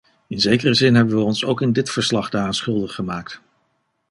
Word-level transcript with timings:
In 0.27 0.39
zekere 0.39 0.73
zin 0.73 0.95
hebben 0.95 1.15
we 1.15 1.21
ons 1.23 1.45
ook 1.45 1.61
in 1.61 1.73
dit 1.73 1.89
verslag 1.91 2.29
daaraan 2.29 2.53
schuldig 2.53 2.95
gemaakt. 2.95 3.41